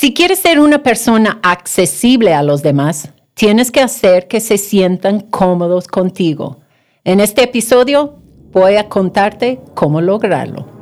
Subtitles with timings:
[0.00, 5.18] Si quieres ser una persona accesible a los demás, tienes que hacer que se sientan
[5.18, 6.60] cómodos contigo.
[7.02, 8.14] En este episodio
[8.52, 10.78] voy a contarte cómo lograrlo.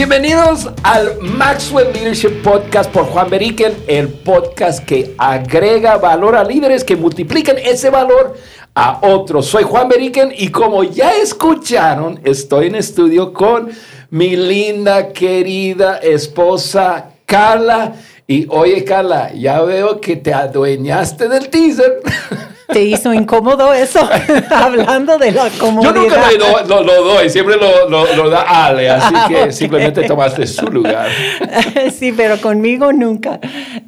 [0.00, 6.84] Bienvenidos al Maxwell Leadership Podcast por Juan Beriken, el podcast que agrega valor a líderes
[6.84, 8.34] que multiplican ese valor
[8.74, 9.46] a otros.
[9.46, 13.70] Soy Juan Beriken y como ya escucharon, estoy en estudio con
[14.10, 17.94] mi linda, querida esposa Carla.
[18.26, 22.00] Y oye, Carla, ya veo que te adueñaste del teaser.
[22.72, 24.00] ¿Te hizo incómodo eso?
[24.50, 25.94] Hablando de la comodidad.
[25.94, 26.30] Yo nunca
[26.66, 31.08] lo, lo, doy, siempre lo, da Ale, así ah, que simplemente tomaste su lugar.
[31.98, 33.40] sí, pero conmigo nunca.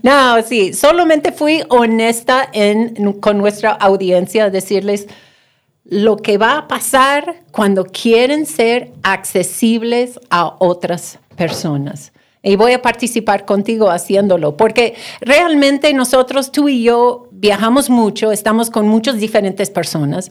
[0.02, 5.06] No, sí, solamente fui honesta en, con nuestra audiencia, decirles
[5.84, 12.11] lo que va a pasar cuando quieren ser accesibles a otras personas
[12.42, 18.70] y voy a participar contigo haciéndolo, porque realmente nosotros, tú y yo, viajamos mucho, estamos
[18.70, 20.30] con muchas diferentes personas,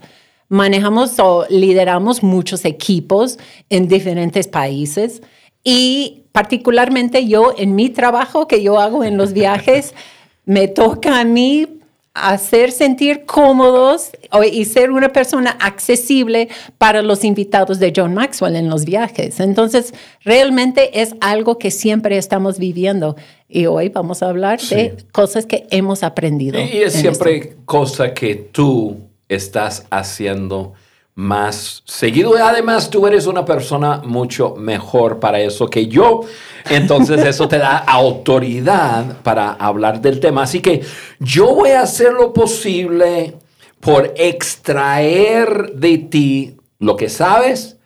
[0.49, 5.21] manejamos o lideramos muchos equipos en diferentes países
[5.63, 9.93] y particularmente yo en mi trabajo que yo hago en los viajes,
[10.45, 11.80] me toca a mí
[12.13, 14.11] hacer sentir cómodos
[14.51, 19.39] y ser una persona accesible para los invitados de John Maxwell en los viajes.
[19.39, 23.15] Entonces, realmente es algo que siempre estamos viviendo
[23.47, 26.59] y hoy vamos a hablar de cosas que hemos aprendido.
[26.59, 28.97] Y es siempre cosa que tú
[29.29, 30.73] estás haciendo
[31.15, 32.35] más seguido.
[32.35, 36.21] Además, tú eres una persona mucho mejor para eso que yo.
[36.69, 40.43] Entonces, eso te da autoridad para hablar del tema.
[40.43, 40.81] Así que
[41.19, 43.35] yo voy a hacer lo posible
[43.79, 47.77] por extraer de ti lo que sabes.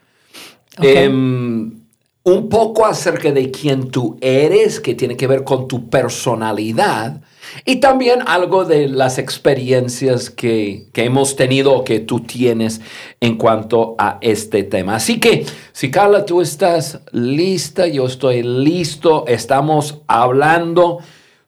[0.81, 1.81] Em,
[2.23, 7.21] un poco acerca de quién tú eres, que tiene que ver con tu personalidad
[7.66, 12.81] y también algo de las experiencias que, que hemos tenido o que tú tienes
[13.19, 14.95] en cuanto a este tema.
[14.95, 21.00] Así que, si Carla, tú estás lista, yo estoy listo, estamos hablando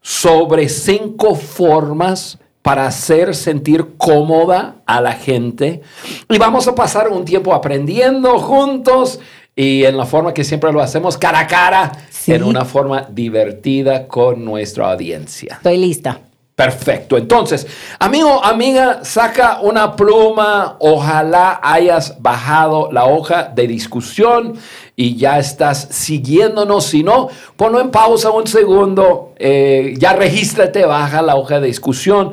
[0.01, 5.81] sobre cinco formas para hacer sentir cómoda a la gente.
[6.29, 9.21] Y vamos a pasar un tiempo aprendiendo juntos
[9.55, 11.91] y en la forma que siempre lo hacemos, cara a cara,
[12.27, 15.55] en una forma divertida con nuestra audiencia.
[15.55, 16.21] Estoy lista.
[16.57, 17.17] Perfecto.
[17.17, 17.67] Entonces,
[17.99, 20.77] amigo, amiga, saca una pluma.
[20.79, 24.55] Ojalá hayas bajado la hoja de discusión
[24.95, 26.85] y ya estás siguiéndonos.
[26.85, 29.33] Si no, ponlo en pausa un segundo.
[29.37, 32.31] Eh, ya regístrate, baja la hoja de discusión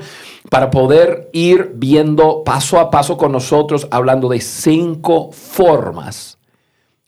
[0.49, 6.39] para poder ir viendo paso a paso con nosotros, hablando de cinco formas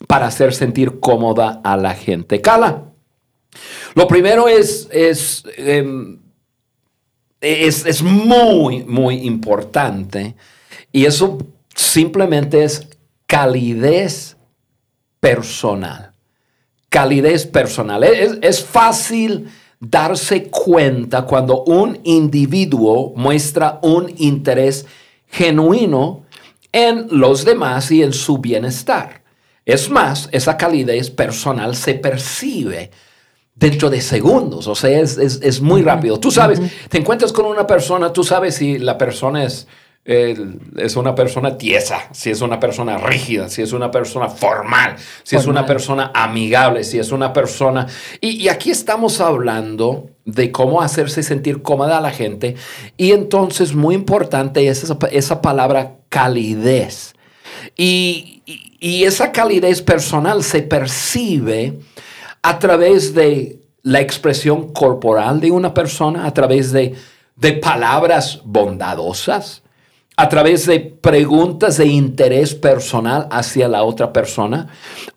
[0.06, 2.40] para hacer sentir cómoda a la gente.
[2.40, 2.92] Cala.
[3.94, 6.20] Lo primero es, es, em,
[7.40, 10.36] es, es muy, muy importante
[10.92, 11.38] y eso
[11.74, 12.88] simplemente es
[13.26, 14.36] calidez
[15.20, 16.12] personal.
[16.88, 18.04] Calidez personal.
[18.04, 19.48] Es, es, fácil
[19.80, 24.86] darse cuenta cuando un individuo muestra un interés
[25.26, 26.24] genuino
[26.72, 29.25] en los demás y en su bienestar.
[29.66, 32.92] Es más, esa calidez personal se percibe
[33.52, 36.20] dentro de segundos, o sea, es, muy rápido.
[36.20, 39.66] Tú sabes, te encuentras con una persona, tú sabes si la persona es,
[40.04, 44.94] es una persona tiesa, si es una persona rígida, si es una persona formal,
[45.24, 47.88] si es una persona amigable, si es una persona...
[48.20, 52.54] Y, aquí estamos hablando de cómo hacerse sentir cómoda a la gente
[52.96, 57.15] y entonces muy importante es esa, esa palabra calidez.
[57.76, 58.42] Y,
[58.80, 61.78] y esa calidez personal se percibe
[62.42, 66.94] a través de la expresión corporal de una persona, a través de,
[67.62, 69.62] palabras bondadosas,
[70.16, 74.68] a través de preguntas de interés personal hacia la otra persona,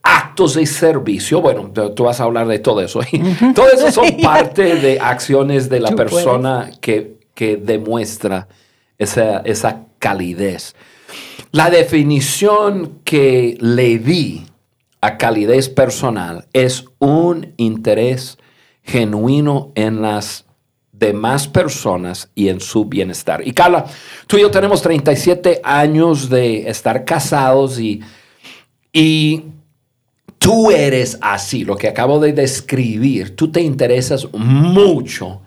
[0.04, 1.42] actos de servicio.
[1.42, 3.00] Bueno, tú vas a hablar de todo eso.
[3.56, 8.48] Todo eso son parte de acciones de la persona que, demuestra
[8.98, 10.76] esa, esa calidez.
[11.52, 14.46] La definición que le di
[15.02, 18.38] a calidez personal es un interés
[18.84, 20.46] genuino en las
[20.92, 23.48] demás personas y en su bienestar.
[23.48, 23.86] Y Carla,
[24.28, 28.02] tú y yo tenemos 37 años de estar casados y,
[28.92, 29.46] y
[30.38, 35.42] tú eres así, lo que acabo de describir, tú te interesas mucho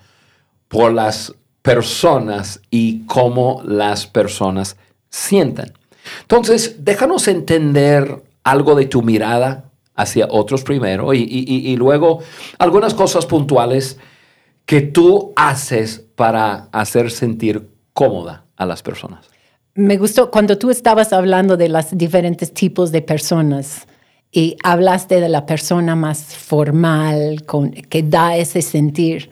[0.68, 4.76] por las personas y cómo las personas
[5.12, 5.72] sientan.
[6.22, 12.20] Entonces, déjanos entender algo de tu mirada hacia otros primero y, luego
[12.58, 13.98] algunas cosas puntuales
[14.64, 19.26] que tú haces para hacer sentir cómoda a las personas.
[19.74, 23.86] Me gustó cuando tú estabas hablando de los diferentes tipos de personas
[24.30, 29.30] y hablaste de la persona más formal, con, que da ese sentir.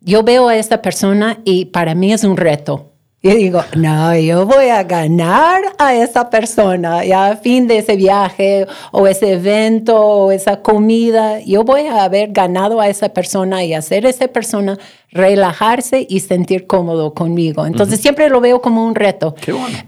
[0.00, 4.46] Yo veo a esta persona y para mí es un reto y digo, no, yo
[4.46, 10.00] voy a ganar a esa persona, ya a fin de ese viaje o ese evento
[10.00, 14.28] o esa comida, yo voy a haber ganado a esa persona y hacer a esa
[14.28, 14.78] persona
[15.10, 17.66] relajarse y sentir cómodo conmigo.
[17.66, 19.34] Entonces siempre lo veo como un reto.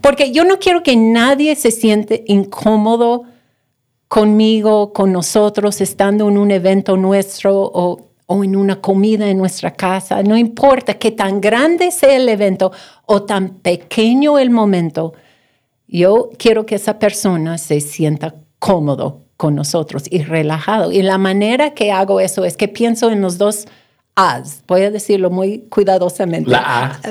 [0.01, 3.23] Porque yo no quiero que nadie se siente incómodo
[4.09, 9.73] conmigo, con nosotros, estando en un evento nuestro o o en una comida en nuestra
[9.73, 12.71] casa, no importa qué tan grande sea el evento
[13.05, 15.11] o tan pequeño el momento,
[15.85, 20.93] yo quiero que esa persona se sienta cómodo con nosotros y relajado.
[20.93, 23.67] Y la manera que hago eso es que pienso en los dos
[24.15, 24.63] As.
[24.65, 26.51] Voy a decirlo muy cuidadosamente.
[26.51, 27.01] La.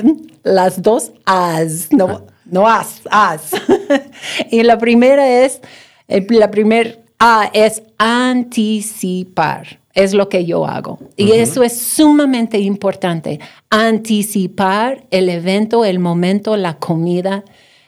[0.41, 3.51] Las dos As, no, no As, As.
[4.49, 5.61] y la primera es,
[6.07, 10.99] la primera A es anticipar es lo que yo hago.
[11.15, 13.39] Y eso es sumamente importante,
[13.69, 17.43] anticipar el evento, el momento, la comida.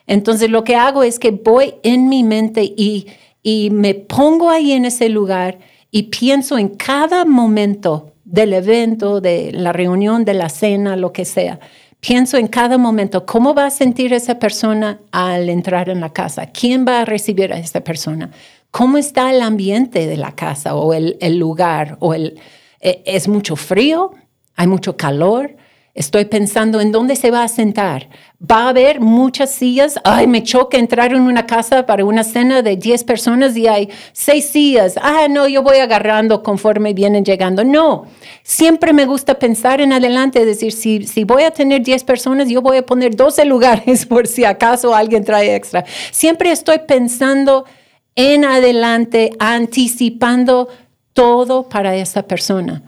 [0.08, 3.08] Entonces lo que hago es que voy en mi mente y,
[3.42, 5.60] y me pongo ahí en ese lugar
[5.92, 11.26] y pienso en cada momento del evento, de la reunión, de la cena, lo que
[11.26, 11.60] sea.
[12.00, 16.48] Pienso en cada momento cómo va a sentir esa persona al entrar en la casa,
[16.48, 18.30] quién va a recibir a esa persona,
[18.74, 22.40] cómo está el ambiente de la casa o el, lugar, o el,
[22.82, 24.16] e, es mucho frío,
[24.56, 25.56] hay mucho calor.
[25.94, 28.10] Estoy pensando en dónde se va a sentar.
[28.42, 30.00] Va a haber muchas sillas.
[30.04, 33.90] Ay, me choca entrar en una casa para una cena de 10 personas y hay
[34.12, 34.96] seis sillas.
[35.00, 37.64] Ah, no, yo voy agarrando conforme vienen llegando.
[37.64, 38.06] No,
[38.42, 42.64] siempre me gusta pensar en adelante, decir, si, si voy a tener 10 personas, yo
[42.64, 45.86] voy a poner 12 lugares por si acaso alguien trae extra.
[46.10, 47.66] Siempre estoy pensando
[48.16, 50.70] en adelante, anticipando
[51.14, 52.84] todo para esa persona.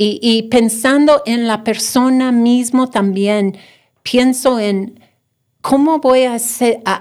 [0.00, 3.56] Y, pensando en la persona mismo también,
[4.04, 5.00] pienso en
[5.60, 6.36] cómo voy a,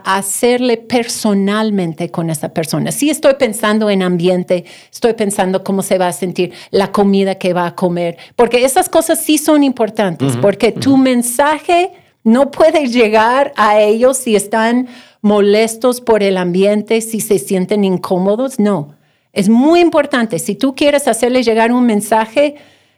[0.03, 2.91] hacerle personalmente con esa persona.
[2.91, 7.53] Si estoy pensando en ambiente, estoy pensando cómo se va a sentir, la comida que
[7.53, 11.91] va a comer, porque esas cosas sí son importantes, porque tu mensaje
[12.27, 14.89] no puede llegar a ellos si están
[15.21, 18.59] molestos por el ambiente, si se sienten incómodos.
[18.59, 18.95] No,
[19.31, 20.38] es muy importante.
[20.38, 22.56] Si tú quieres hacerle llegar un mensaje,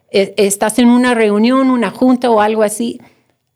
[0.10, 3.00] eh, estás en una reunión, una junta o algo así,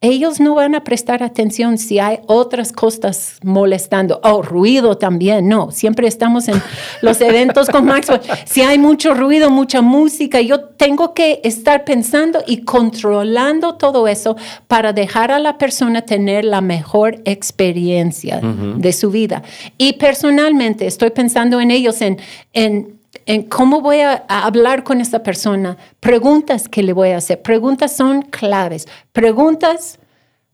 [0.04, 4.20] ellos no van a prestar atención si hay otras cosas molestando.
[4.22, 5.72] Oh, ruido también, no.
[5.72, 6.62] Siempre estamos en
[7.02, 8.20] los eventos con Maxwell.
[8.46, 14.36] Si hay mucho ruido, mucha música, yo tengo que estar pensando y controlando todo eso
[14.68, 19.42] para dejar a la persona tener la mejor experiencia de su vida.
[19.78, 22.20] Y personalmente estoy pensando en ellos, en,
[22.52, 27.42] en en cómo voy a, hablar con esta persona, preguntas que le voy a hacer.
[27.42, 28.88] Preguntas son claves.
[29.12, 30.00] Preguntas,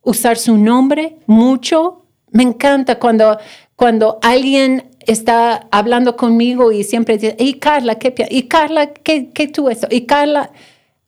[0.02, 2.06] usar su nombre mucho.
[2.32, 3.38] Me encanta cuando,
[3.76, 9.48] cuando alguien está hablando conmigo y siempre dice, y Carla, ¿qué, y Carla, ¿qué, qué
[9.48, 9.88] tú eso?
[9.90, 10.52] Y Carla,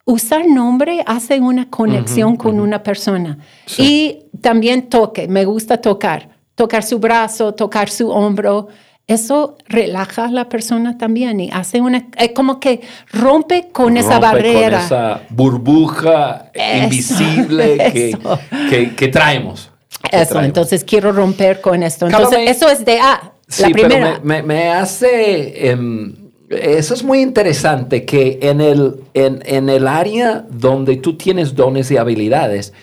[0.05, 3.37] usar nombre hace una conexión con una persona.
[3.77, 8.69] Y también toque, me gusta tocar, tocar su brazo, tocar su hombro
[9.13, 14.19] eso relaja a la persona también y hace una, es como que rompe con esa
[14.19, 14.77] barrera.
[14.77, 16.51] Con esa burbuja
[16.83, 17.77] invisible
[18.69, 19.69] que, que, traemos.
[20.11, 22.07] eso, entonces quiero romper con esto.
[22.07, 24.19] Entonces, eso es de A, la primera.
[24.23, 26.15] me, me, hace, em,
[26.49, 31.91] eso es muy interesante que en el, en, en el área donde tú tienes dones
[31.91, 32.73] y habilidades,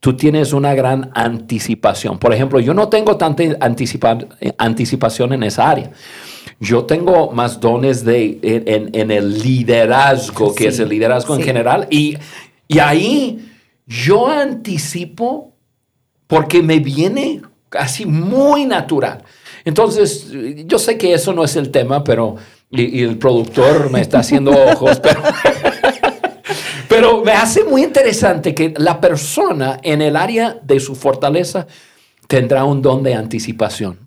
[0.00, 2.18] tú tienes una gran anticipación.
[2.18, 3.42] Por ejemplo, yo no tengo tanta
[4.58, 5.90] anticipación en esa área.
[6.60, 12.16] Yo tengo más dones de, en, el liderazgo, que es el liderazgo en general, y,
[12.66, 13.48] y ahí
[13.86, 15.54] yo anticipo
[16.26, 19.22] porque me viene casi muy natural.
[19.64, 20.32] Entonces,
[20.66, 22.36] yo sé que eso no es el tema, pero,
[22.70, 25.22] y, y el productor me está haciendo ojos, pero...
[27.00, 31.66] Pero me hace muy interesante que la persona en el área de su fortaleza
[32.26, 34.00] tendrá un don de anticipación.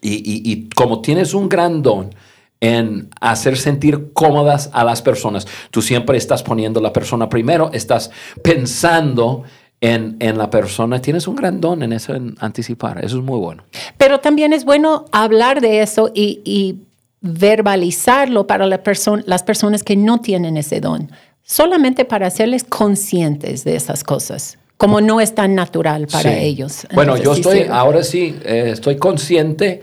[0.00, 2.14] Y, como tienes un gran don
[2.60, 8.10] en hacer sentir cómodas a las personas, tú siempre estás poniendo la persona primero, estás
[8.42, 9.42] pensando
[9.80, 13.04] en, en la persona, tienes un gran don en eso, en anticipar.
[13.04, 13.64] Eso es muy bueno.
[13.98, 16.76] Pero también es bueno hablar de eso y, y
[17.20, 21.10] verbalizarlo para la perso- las personas que no tienen ese don,
[21.46, 26.38] solamente para hacerles conscientes de esas cosas, como no es tan natural para Sí.
[26.40, 26.86] ellos.
[26.92, 29.80] Bueno, Entonces, yo sí estoy, ahora sí, eh, estoy consciente,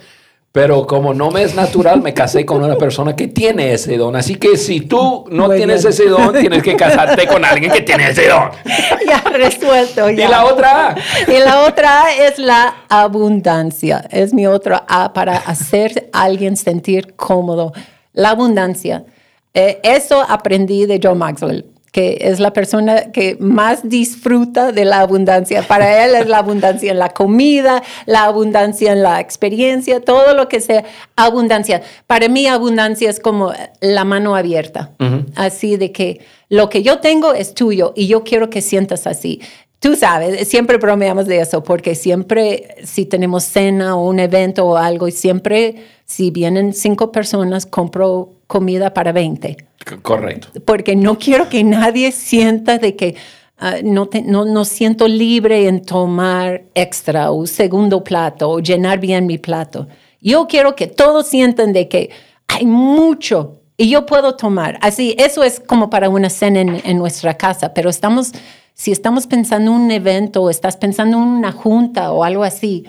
[0.51, 4.15] pero como no me es natural, me casé con una persona que tiene ese don.
[4.15, 5.93] Así que si tú no Muy tienes bien.
[5.93, 8.51] ese don, tienes que casarte con alguien que tiene ese don.
[9.08, 10.12] ya resuelto.
[10.12, 10.29] Y ya.
[10.29, 10.96] la otra,
[11.27, 14.05] Y la otra A es la abundancia.
[14.12, 17.72] Es mi otra A para hacer a alguien sentir cómodo.
[18.12, 19.05] La abundancia.
[19.53, 25.01] Eh, eso aprendí de John Maxwell, que es la persona que más disfruta de la
[25.01, 25.62] abundancia.
[25.62, 30.50] Para él es la abundancia en la comida, la abundancia en la experiencia, todo lo
[30.50, 30.83] que sea
[31.15, 31.83] abundancia.
[32.07, 34.91] Para mí abundancia es como la mano abierta.
[35.36, 39.39] Así de que lo que yo tengo es tuyo y yo quiero que sientas así.
[39.77, 44.77] Tú sabes, siempre bromeamos de eso porque siempre si tenemos cena o un evento o
[44.77, 49.57] algo y siempre si vienen cinco personas compro comida para 20
[49.88, 50.48] C- correcto.
[50.65, 53.15] porque no quiero que nadie sienta de que
[53.57, 59.00] ah, no, te- no, no siento libre en tomar extra o segundo plato o llenar
[59.00, 59.88] bien mi plato.
[60.22, 62.10] Yo quiero que todos sientan de que
[62.48, 64.77] hay mucho y yo puedo tomar.
[64.81, 68.31] Así, eso es como para una cena en, en nuestra casa, pero estamos,
[68.75, 72.86] si estamos pensando en un evento o estás pensando en una junta o algo así,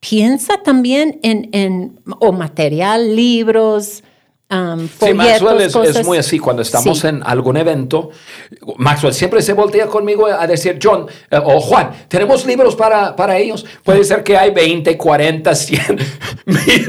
[0.00, 4.02] piensa también en, en o material, libros,
[4.50, 6.38] um, Sí, Maxwell es, muy así.
[6.38, 7.06] Cuando estamos Sí.
[7.08, 8.10] en algún evento,
[8.76, 13.36] Maxwell siempre se voltea conmigo a decir, John eh, o Juan, ¿tenemos libros para, para
[13.38, 13.64] ellos?
[13.84, 15.98] Puede ser que hay 20, 40, 100,
[16.46, 16.86] mil,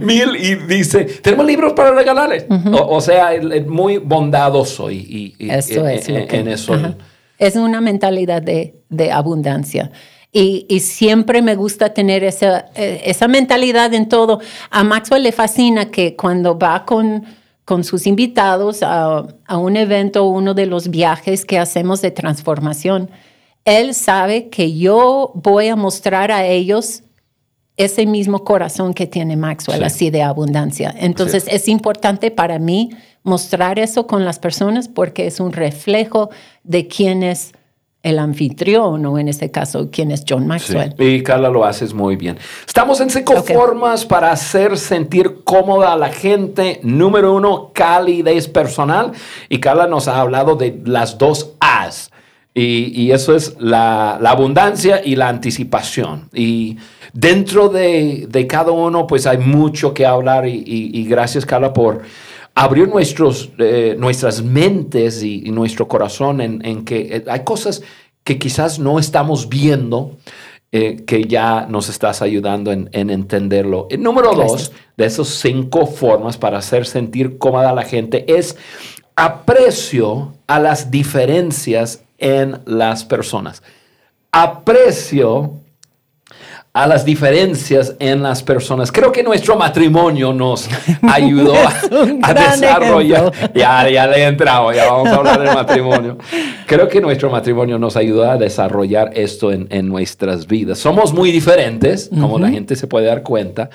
[0.00, 2.46] mil y dice, ¿tenemos libros para regalarles?
[2.50, 6.48] o, o sea, es muy bondadoso y, y- y- Eso en, es en- que- en
[6.48, 6.74] eso.
[7.38, 9.90] Es una mentalidad de, de abundancia.
[10.34, 14.40] Y, y siempre me gusta tener esa, eh, esa mentalidad en todo.
[14.70, 17.24] A Maxwell le fascina que cuando va con,
[17.66, 23.10] con sus invitados a, a un evento, uno de los viajes que hacemos de transformación,
[23.66, 27.02] él sabe que yo voy a mostrar a ellos
[27.76, 29.84] ese mismo corazón que tiene Maxwell, Sí.
[29.84, 30.94] así de abundancia.
[30.98, 32.90] Entonces es importante para mí
[33.22, 36.30] mostrar eso con las personas porque es un reflejo
[36.64, 37.52] de quién es
[38.02, 40.94] el anfitrión o en este caso quién es John Sí, Maxwell.
[40.98, 42.36] Y Carla lo haces muy bien.
[42.66, 46.80] Estamos en cinco formas para hacer sentir cómoda a la gente.
[46.82, 49.12] Número uno, calidez personal.
[49.48, 52.10] Y Carla nos ha hablado de las dos A's.
[52.54, 56.28] Y, y eso es la, la abundancia y la anticipación.
[56.34, 56.76] Y
[57.14, 60.46] dentro de, de cada uno, pues hay mucho que hablar.
[60.46, 62.02] Y, y- y gracias, Carla, por
[62.54, 67.82] abrir nuestros, eh, nuestras mentes y, y nuestro corazón en, en que eh, hay cosas
[68.24, 70.16] que quizás no estamos viendo,
[70.70, 73.88] eh, que ya nos estás ayudando en, en entenderlo.
[73.90, 74.70] El número Gracias.
[74.70, 78.56] dos de esas cinco formas para hacer sentir cómoda a la gente es
[79.16, 83.62] aprecio a las diferencias en las personas.
[84.30, 85.61] Aprecio
[86.74, 88.90] a las diferencias en las personas.
[88.90, 90.68] Creo que nuestro matrimonio nos
[91.02, 91.68] ayudó a,
[92.22, 93.24] a desarrollar.
[93.34, 93.50] ejemplo.
[93.54, 96.16] Ya, ya le he entrado, ya vamos a hablar del matrimonio.
[96.66, 100.78] Creo que nuestro matrimonio nos ayudó a desarrollar esto en, en nuestras vidas.
[100.78, 103.68] Somos muy diferentes, como la gente se puede dar cuenta.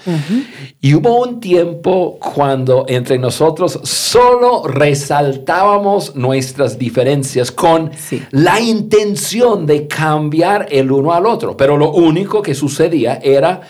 [0.81, 8.23] Y hubo un tiempo cuando entre nosotros solo resaltábamos nuestras diferencias con Sí.
[8.31, 11.55] la intención de cambiar el uno al otro.
[11.55, 12.55] Pero lo único que
[12.87, 13.61] sucedía era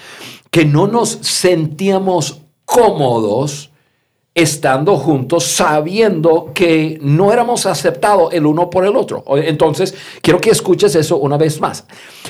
[0.52, 3.72] que no nos sentíamos cómodos
[4.34, 9.24] estando juntos sabiendo que no éramos aceptados el uno por el otro.
[9.36, 11.86] Entonces, quiero que escuches eso una vez más.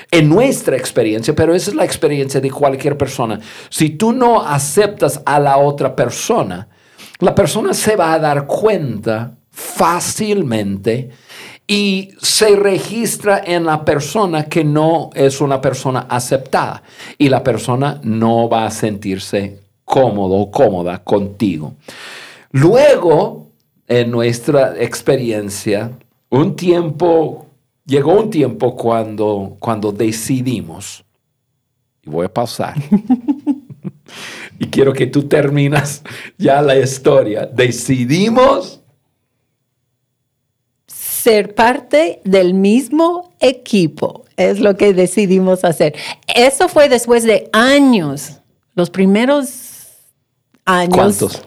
[0.09, 5.21] En nuestra experiencia, pero esa es la experiencia de cualquier persona, si tú no aceptas
[5.25, 6.69] a la otra persona,
[7.19, 11.09] la persona se va a dar cuenta fácilmente
[11.67, 16.81] y se registra en la persona que no es una persona aceptada
[17.17, 21.73] y la persona no va a sentirse cómodo o cómoda contigo.
[22.51, 23.47] Luego,
[23.85, 25.91] en nuestra experiencia,
[26.29, 27.47] un tiempo,
[27.85, 31.03] llegó un tiempo cuando, cuando decidimos,
[32.01, 32.75] y voy a pausar,
[34.59, 36.01] y quiero que tú terminas
[36.37, 38.76] ya la historia, decidimos
[41.27, 45.93] Ser parte del mismo equipo es lo que decidimos hacer.
[46.33, 48.37] Eso fue después de años,
[48.75, 49.49] los primeros
[50.63, 50.93] años.
[50.95, 51.41] ¿Cuántos?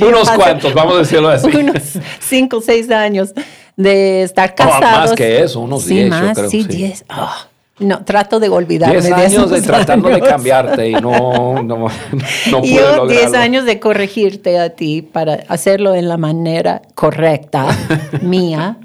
[0.00, 1.46] Yo Unos cuantos, vamos a decirlo así.
[1.56, 1.82] unos
[2.18, 3.32] cinco o seis años
[3.76, 5.10] de estar Oh, casados.
[5.10, 6.68] más que eso, unos sí, 10, yo más, creo, sí, sí.
[6.68, 7.04] 10.
[7.10, 7.46] Ah,
[7.82, 11.62] no, trato de olvidarme 10 de años de esos tratando de cambiarte y no, no,
[11.62, 11.88] no
[12.60, 13.06] pude Yo lograrlo.
[13.06, 17.66] 10 años de corregirte a ti para hacerlo en la manera correcta
[18.22, 18.78] mía.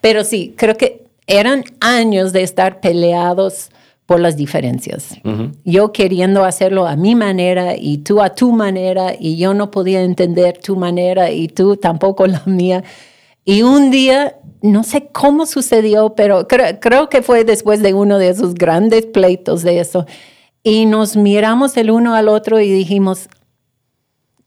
[0.00, 3.70] Pero sí, creo que eran años de estar peleados
[4.06, 5.16] por las diferencias.
[5.64, 10.02] Yo queriendo hacerlo a mi manera y tú a tu manera y yo no podía
[10.02, 12.84] entender tu manera y tú tampoco la mía.
[13.44, 18.30] Y un día, no sé cómo sucedió, pero creo, que fue después de uno de
[18.30, 20.06] esos grandes pleitos de eso.
[20.62, 23.28] Y nos miramos el uno al otro y dijimos,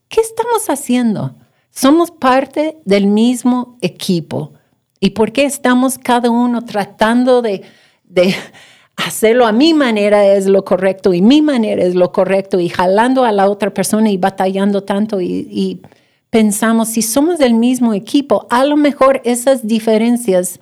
[0.08, 1.36] ¿qué estamos haciendo?
[1.70, 4.52] Somos parte del mismo equipo.
[4.98, 7.62] ¿Y por qué estamos cada uno tratando de,
[8.02, 8.34] de
[8.96, 13.22] hacerlo a mi manera es lo correcto y mi manera es lo correcto y jalando
[13.22, 15.82] a la otra persona y batallando tanto y, y
[16.30, 20.60] pensamos, si somos del mismo equipo, a lo mejor esas diferencias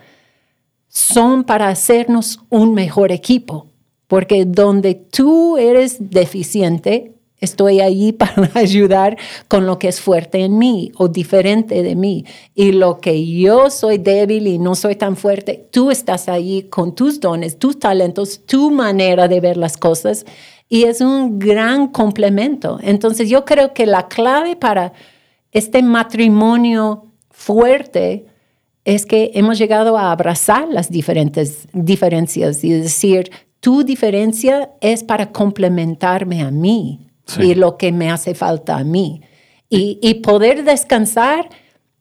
[0.89, 3.67] son para hacernos un mejor equipo,
[4.07, 9.19] porque donde tú eres deficiente, estoy allí para ayudar
[9.49, 12.25] con lo que es fuerte en mí o diferente de mí.
[12.55, 16.95] Y lo que yo soy débil y no soy tan fuerte, tú estás allí con
[16.95, 20.25] tus dones, tus talentos, tu manera de ver las cosas.
[20.69, 22.79] Y es un gran complemento.
[22.83, 24.93] Entonces yo creo que la clave para
[25.57, 28.27] este matrimonio fuerte
[28.85, 35.33] es que hemos llegado a abrazar las diferentes diferencias y decir, tu diferencia es para
[35.33, 37.43] complementarme a mí Sí.
[37.43, 39.21] y lo que me hace falta a mí.
[39.69, 41.49] Y, y poder descansar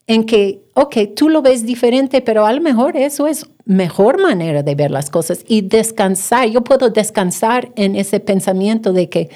[0.05, 4.61] en que, ok, tú lo ves diferente, pero a lo mejor eso es mejor manera
[4.61, 6.47] de ver las cosas y descansar.
[6.49, 9.29] Yo puedo descansar en ese pensamiento de que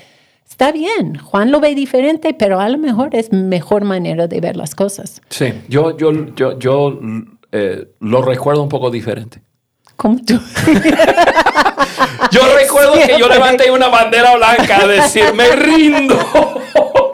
[0.59, 4.57] está bien, Juan lo ve diferente, pero a lo mejor es mejor manera de ver
[4.57, 5.21] las cosas.
[5.29, 6.99] Sí, yo, yo, yo, yo
[7.53, 9.41] eh, lo recuerdo un poco diferente.
[9.95, 10.33] Como tú.
[12.31, 16.15] Yo recuerdo que yo levanté una bandera blanca a decir, me rindo.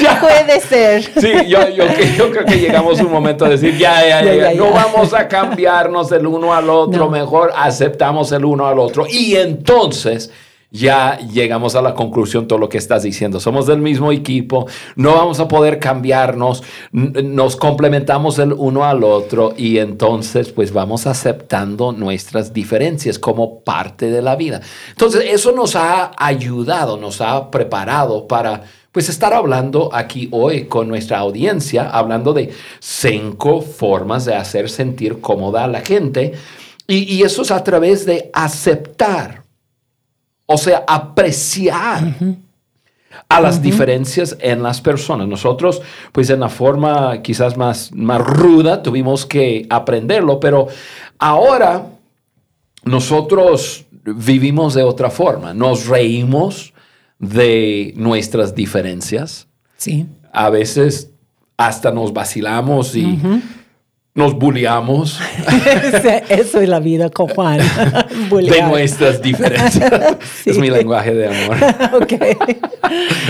[0.00, 0.20] Ya.
[0.20, 1.02] Puede ser.
[1.02, 1.84] Sí, yo, yo,
[2.16, 4.70] yo creo que llegamos a un momento de decir, ya, ya, ya, Ya, ya, no
[4.70, 7.10] vamos a cambiarnos el uno al otro, No.
[7.10, 9.06] mejor aceptamos el uno al otro.
[9.08, 10.30] Y entonces
[10.70, 13.40] ya llegamos a la conclusión todo lo que estás diciendo.
[13.40, 19.54] Somos del mismo equipo, no vamos a poder cambiarnos, nos complementamos el uno al otro
[19.56, 24.60] y entonces pues vamos aceptando nuestras diferencias como parte de la vida.
[24.90, 30.88] Entonces eso nos ha ayudado, nos ha preparado para pues estar hablando aquí hoy con
[30.88, 36.32] nuestra audiencia, hablando de cinco formas de hacer sentir cómoda a la gente.
[36.86, 39.39] Y, y eso es a través de aceptar,
[40.52, 42.12] o sea, apreciar
[43.28, 45.28] a las diferencias en las personas.
[45.28, 50.66] Nosotros, pues en la forma quizás más, más ruda, tuvimos que aprenderlo, pero
[51.20, 51.86] ahora
[52.82, 55.54] nosotros vivimos de otra forma.
[55.54, 56.74] Nos reímos
[57.20, 59.46] de nuestras diferencias.
[59.76, 60.08] Sí.
[60.32, 61.10] A veces
[61.56, 63.20] hasta nos vacilamos y
[64.20, 65.18] nos bulleamos
[66.28, 67.58] Eso es la vida con Juan.
[68.30, 69.90] de nuestras diferencias.
[70.42, 70.50] Sí.
[70.50, 71.56] Es mi lenguaje de amor.
[72.02, 72.12] ok.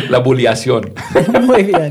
[0.09, 0.93] La bulliación.
[1.43, 1.91] Muy bien.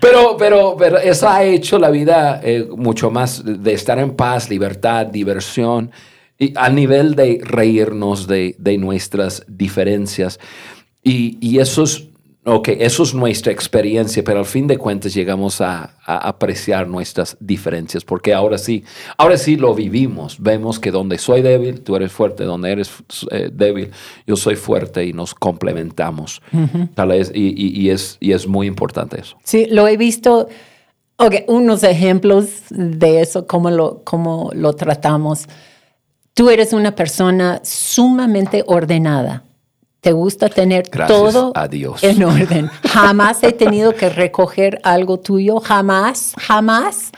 [0.00, 4.48] Pero, pero, pero eso ha hecho la vida eh, mucho más de estar en paz,
[4.50, 5.90] libertad, diversión,
[6.38, 10.38] y a nivel de reírnos de, de nuestras diferencias.
[11.02, 12.09] Y, y eso, es,
[12.44, 17.36] okay, eso es nuestra experiencia, pero al fin de cuentas llegamos a, a apreciar nuestras
[17.40, 18.84] diferencias, porque ahora sí,
[19.18, 20.38] ahora sí lo vivimos.
[20.40, 22.90] Vemos que donde soy débil, tú eres fuerte, donde eres
[23.30, 23.90] eh, débil,
[24.26, 26.40] yo soy fuerte y nos complementamos.
[26.94, 29.36] Tal vez, y, y- y es, y es muy importante eso.
[29.44, 30.48] Sí, lo he visto.
[31.22, 35.46] Ok, unos ejemplos de eso, cómo lo, cómo lo tratamos.
[36.32, 39.44] Tú eres una persona sumamente ordenada.
[40.00, 42.02] Te gusta tener Gracias todo a Dios.
[42.02, 42.70] en orden.
[42.88, 47.10] Jamás he tenido que recoger algo tuyo, jamás, jamás.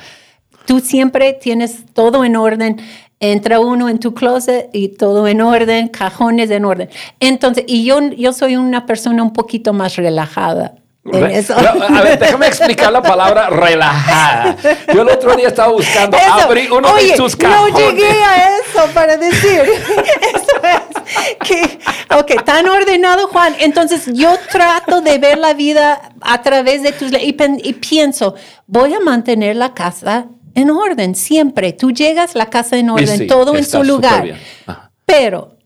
[0.66, 2.80] Tú siempre tienes todo en orden.
[3.20, 6.88] Entra uno en tu closet y todo en orden, cajones en orden.
[7.20, 10.74] Entonces, y yo, yo soy una persona un poquito más relajada.
[11.04, 11.54] Eso.
[11.56, 14.56] A ver, déjame explicar la palabra relajada.
[14.94, 16.32] Yo el otro día estaba buscando Eso.
[16.32, 17.72] abrir uno Oye, de sus cajones.
[17.72, 19.62] No llegué a eso para decir.
[19.62, 21.78] Eso es que,
[22.16, 23.56] ok, tan ordenado, Juan.
[23.58, 28.36] Entonces yo trato de ver la vida a través de tus y, y pienso,
[28.66, 31.72] voy a mantener la casa en orden siempre.
[31.72, 34.36] Tú llegas la casa en orden, sí, todo en su lugar.
[35.04, 35.56] Pero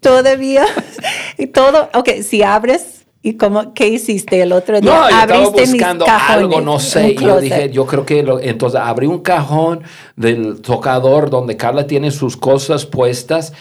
[0.00, 0.64] todavía,
[1.38, 2.93] y todo, ok, si abres
[3.26, 4.90] ¿Y cómo, qué hiciste el otro día?
[4.90, 7.12] No, yo estaba Abriste mis buscando cajones, algo, no sé.
[7.12, 9.82] Y yo dije, yo creo que lo- entonces abrí un cajón
[10.14, 13.54] del tocador donde Carla tiene sus cosas puestas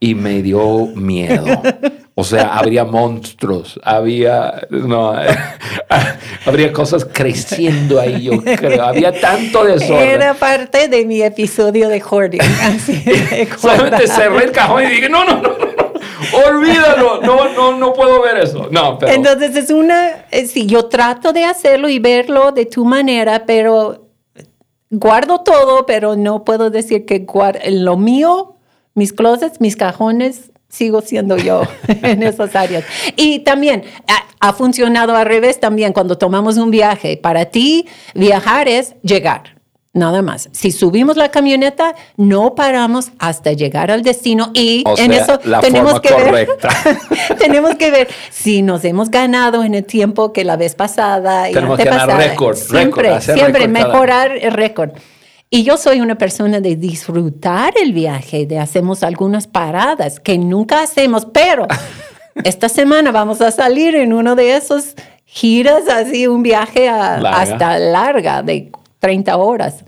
[0.00, 1.44] y me dio miedo.
[2.14, 5.12] O sea, habría monstruos, había, no,
[6.46, 8.82] habría cosas creciendo ahí, yo creo.
[8.82, 10.08] Había tanto desorden.
[10.08, 12.40] Era parte de mi episodio de hoarding.
[12.40, 13.04] Así
[13.58, 15.89] Solamente cerré el cajón y dije, no, no, no, no,
[16.32, 18.68] olvídalo, no, no, no puedo ver eso.
[18.70, 19.12] No, pero...
[19.12, 24.08] Entonces es una, eh, sí, yo trato de hacerlo y verlo de tu manera, pero
[24.90, 28.56] guardo todo, pero no puedo decir que guardo lo mío,
[28.94, 32.84] mis closets, mis cajones, sigo siendo yo en esas áreas.
[33.16, 37.16] Y también ha, ha funcionado al revés también cuando tomamos un viaje.
[37.16, 39.59] Para ti, viajar es llegar.
[39.92, 40.48] Nada más.
[40.52, 45.40] Si subimos la camioneta, no paramos hasta llegar al destino y O en sea, eso
[45.44, 46.68] la tenemos forma que ver correcta.
[47.38, 51.54] tenemos que ver si nos hemos ganado en el tiempo que la vez pasada y
[51.54, 54.90] Tenemos que ganar récord, Siempre, récord, siempre récord mejorar el récord.
[55.52, 60.82] Y yo soy una persona de disfrutar el viaje, de hacemos algunas paradas que nunca
[60.84, 61.66] hacemos, pero
[62.44, 67.40] esta semana vamos a salir en uno de esos giras así, un viaje a- Larga.
[67.40, 69.84] hasta larga de 30 horas.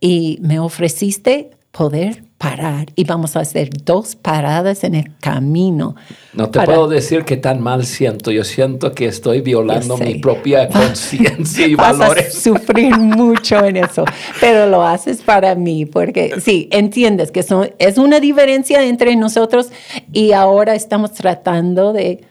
[0.00, 5.94] Y me ofreciste poder parar y vamos a hacer dos paradas en el camino.
[6.34, 8.30] No te para- puedo decir qué tan mal siento.
[8.32, 12.34] Yo siento que estoy violando mi propia conciencia y Vas a valores.
[12.34, 14.04] sufrir mucho en eso,
[14.40, 19.70] pero lo haces para mí, porque sí, entiendes que son, es una diferencia entre nosotros
[20.12, 22.22] y ahora estamos tratando de,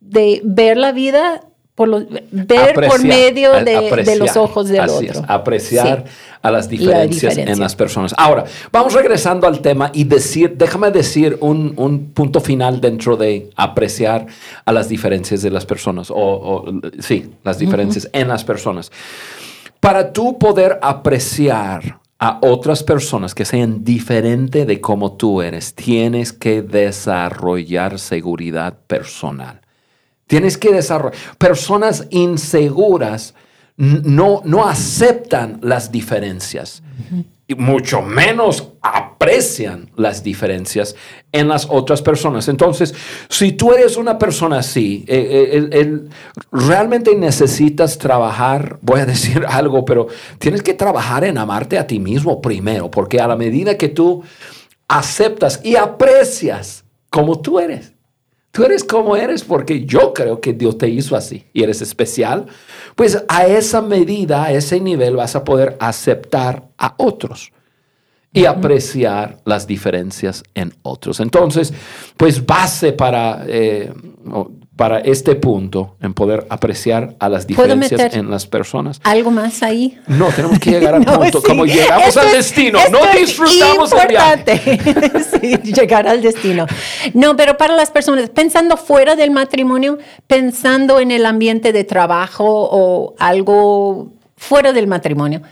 [0.00, 1.40] de ver la vida,
[1.78, 5.20] por los, ver por medio de, de los ojos del Así otro.
[5.20, 6.12] es, apreciar Sí.
[6.42, 8.12] a las diferencias en las personas.
[8.18, 13.50] Ahora, vamos regresando al tema y decir, déjame decir un, un punto final dentro de
[13.54, 14.26] apreciar
[14.64, 16.64] a las diferencias de las personas, o, o,
[16.98, 18.90] sí, las diferencias en las personas.
[19.78, 26.32] Para tú poder apreciar a otras personas que sean diferentes de como tú eres, tienes
[26.32, 29.60] que desarrollar seguridad personal.
[30.28, 31.18] Tienes que desarrollar.
[31.36, 33.34] Personas inseguras
[33.76, 36.82] no, no aceptan las diferencias
[37.50, 40.94] y mucho menos aprecian las diferencias
[41.32, 42.46] en las otras personas.
[42.48, 42.94] Entonces,
[43.30, 46.00] si tú eres una persona así, eh, eh,
[46.52, 51.98] realmente necesitas trabajar, voy a decir algo, pero tienes que trabajar en amarte a ti
[51.98, 54.22] mismo primero, porque a la medida que tú
[54.86, 57.94] aceptas y aprecias como tú eres,
[58.58, 62.46] Tú eres como eres porque yo creo que Dios te hizo así y eres especial.
[62.96, 67.52] Pues a esa medida, a ese nivel vas a poder aceptar a otros
[68.32, 71.20] y apreciar las diferencias en otros.
[71.20, 71.72] Entonces,
[72.16, 73.92] pues base para, eh,
[74.78, 79.00] para este punto en poder apreciar a las ¿Puedo diferencias en las personas.
[79.02, 79.98] ¿Algo más ahí?
[80.06, 81.40] No, tenemos que llegar al No, punto.
[81.40, 81.46] sí.
[81.48, 84.78] Como llegamos Esto al es- destino, no disfrutamos el viaje.
[85.40, 86.64] sí, llegar al destino.
[87.12, 92.44] No, pero para las personas, pensando fuera del matrimonio, pensando en el ambiente de trabajo
[92.46, 95.42] o algo fuera del matrimonio.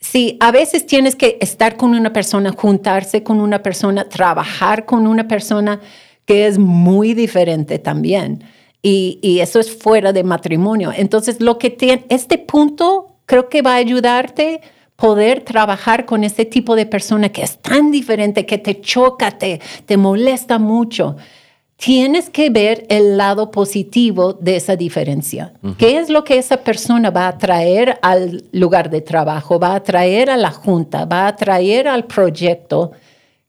[0.00, 5.08] Sí, a veces tienes que estar con una persona, juntarse con una persona, trabajar con
[5.08, 5.80] una persona
[6.24, 8.44] que es muy diferente también.
[8.82, 10.92] Y, y eso es fuera de matrimonio.
[10.94, 14.60] Entonces, lo que tiene, este punto creo que va a ayudarte
[14.98, 19.60] poder trabajar con ese tipo de persona que es tan diferente, que te choca, te,
[19.86, 21.14] te molesta mucho.
[21.76, 25.52] Tienes que ver el lado positivo de esa diferencia.
[25.78, 29.84] ¿Qué es lo que esa persona va a traer al lugar de trabajo, va a
[29.84, 32.90] traer a la junta, va a traer al proyecto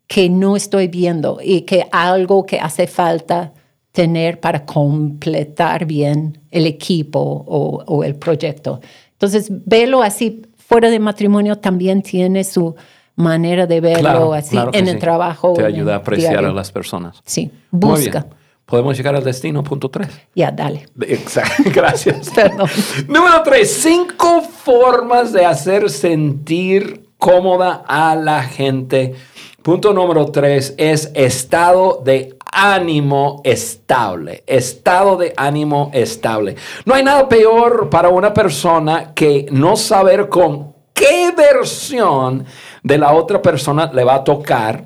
[0.06, 3.54] que no estoy viendo y que algo que hace falta
[3.92, 8.82] tener para completar bien el equipo o, o el proyecto.
[9.14, 12.76] Entonces, velo así, fuera de matrimonio también tiene su
[13.16, 15.00] manera de verlo Claro, así claro que en el sí.
[15.00, 15.54] trabajo.
[15.54, 16.50] Te ayuda a apreciar diario.
[16.50, 17.22] a las personas.
[17.26, 18.28] Sí, busca.
[18.66, 20.10] Podemos llegar al destino, punto tres.
[20.36, 20.86] Ya, dale.
[21.02, 22.30] Exacto, gracias.
[22.36, 22.70] Perdón.
[23.08, 29.16] Número tres, cinco formas de hacer sentir cómoda a la gente.
[29.64, 34.44] Punto número tres es estado de ánimo estable.
[34.48, 36.56] Estado de ánimo estable.
[36.86, 42.46] No hay nada peor para una persona que no saber con qué versión
[42.84, 44.86] de la otra persona le va a tocar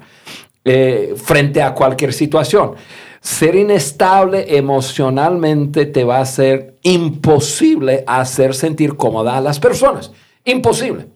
[0.65, 2.73] eh, frente a cualquier situación.
[3.21, 10.11] Ser inestable emocionalmente te va a hacer imposible hacer sentir cómoda a las personas.
[10.43, 11.07] Imposible.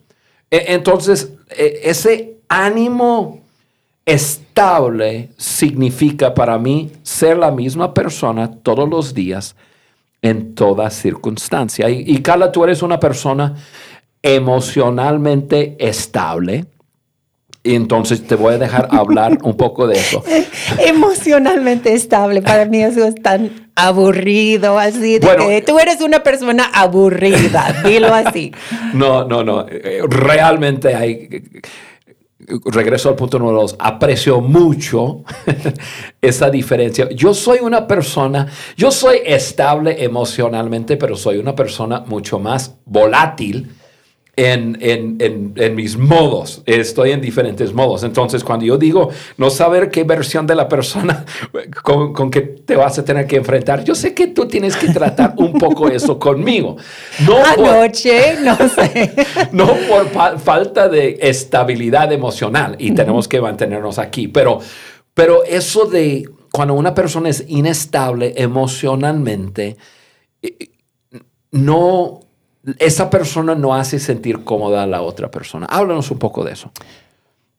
[0.50, 3.40] E- Entonces, e- ese ánimo
[4.08, 9.54] estable significa para mí ser la misma persona todos los días
[10.22, 11.90] en toda circunstancia.
[11.90, 13.54] Y, y Carla, tú eres una persona
[14.22, 16.64] emocionalmente estable.
[17.62, 20.24] Y entonces te voy a dejar hablar un poco de eso.
[20.86, 26.64] Emocionalmente estable, para mí eso es tan aburrido, así de que tú eres una persona
[26.72, 28.52] aburrida, dilo así.
[28.94, 31.28] No, no, no, eh, realmente hay,
[32.64, 35.22] regreso al punto número dos, aprecio mucho
[36.20, 37.08] esa diferencia.
[37.10, 43.70] Yo soy una persona, yo soy estable emocionalmente, pero soy una persona mucho más volátil
[44.38, 46.62] en, en, en, mis modos.
[46.64, 48.04] Estoy en diferentes modos.
[48.04, 51.24] Entonces, cuando yo digo no saber qué versión de la persona
[51.82, 54.92] con, con, que te vas a tener que enfrentar, yo sé que tú tienes que
[54.92, 56.76] tratar un poco eso conmigo.
[57.26, 59.12] No Anoche, no sé.
[59.50, 64.60] no por falta de estabilidad emocional y tenemos que mantenernos aquí, pero,
[65.14, 69.76] pero eso de cuando una persona es inestable emocionalmente,
[70.42, 70.70] eh,
[71.50, 72.20] no
[72.78, 75.66] esa persona no hace sentir cómoda a la otra persona.
[75.66, 76.70] Háblanos un poco de eso.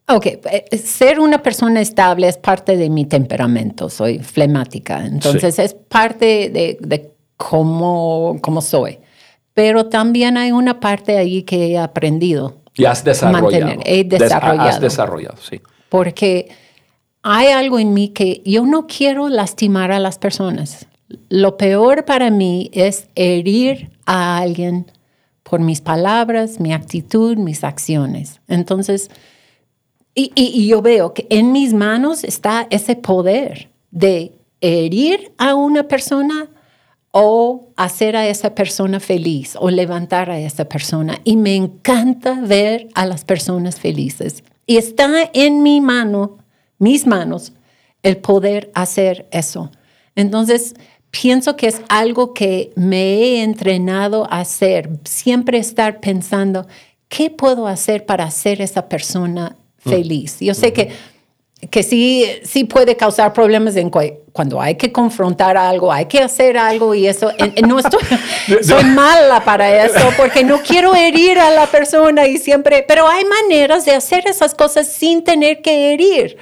[0.07, 5.75] Ok, eh, ser una persona estable es parte de mi temperamento, soy flemática, entonces es
[5.75, 8.97] parte de, cómo, cómo, soy.
[9.53, 12.55] Pero también hay una parte ahí que he aprendido.
[12.75, 13.43] Y has desarrollado.
[13.43, 13.79] Mantener.
[13.85, 14.69] He desarrollado.
[14.69, 15.61] Has desarrollado, sí.
[15.89, 16.49] Porque
[17.21, 20.87] hay algo en mí que yo no quiero lastimar a las personas.
[21.29, 24.91] Lo peor para mí es herir a alguien
[25.43, 28.39] por mis palabras, mi actitud, mis acciones.
[28.47, 29.09] Entonces,
[30.13, 36.49] y, yo veo que en mis manos está ese poder de herir a una persona
[37.11, 41.19] o hacer a esa persona feliz o levantar a esa persona.
[41.23, 44.43] Y me encanta ver a las personas felices.
[44.67, 46.37] Y está en mi mano,
[46.77, 47.53] mis manos,
[48.03, 49.71] el poder hacer eso.
[50.15, 50.75] Entonces,
[51.11, 56.67] pienso que es algo que me he entrenado a hacer, siempre estar pensando,
[57.07, 59.89] ¿qué puedo hacer para hacer esa persona mm.
[59.89, 60.37] feliz?
[60.39, 60.91] Yo sé que,
[61.69, 63.89] que sí, sí puede causar problemas en
[64.31, 67.31] cuando hay que confrontar algo, hay que hacer algo y eso,
[67.67, 67.99] no estoy,
[68.61, 73.25] soy mala para eso porque no quiero herir a la persona y siempre, pero hay
[73.25, 76.37] maneras de hacer esas cosas sin tener que herir.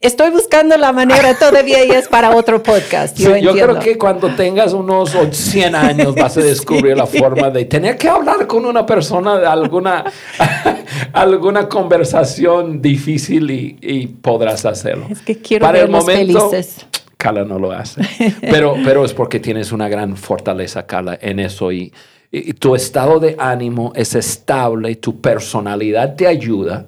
[0.00, 3.18] Estoy buscando la manera todavía y es para otro podcast.
[3.18, 7.64] Yo, yo creo que cuando tengas unos 100 años vas a descubrir la forma de
[7.64, 10.04] tener que hablar con una persona de alguna,
[11.12, 15.08] alguna conversación difícil y, podrás hacerlo.
[15.10, 16.86] Es que quiero para el momento, felices.
[17.16, 18.00] Cala no lo hace.
[18.40, 21.92] Pero, pero es porque tienes una gran fortaleza, Cala, en eso y,
[22.30, 26.86] y tu estado de ánimo es estable, tu personalidad te ayuda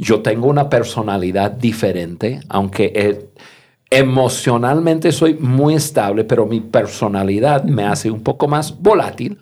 [0.00, 3.28] yo tengo una personalidad diferente, aunque eh,
[3.90, 9.38] emocionalmente soy muy estable, pero mi personalidad me hace un poco más volátil.